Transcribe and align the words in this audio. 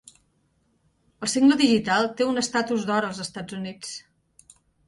El 1.27 1.31
single 1.33 1.59
digital 1.59 2.09
té 2.21 2.27
un 2.31 2.43
estatus 2.45 2.89
d'or 2.91 3.11
als 3.11 3.23
Estats 3.29 3.59
Units. 3.63 3.97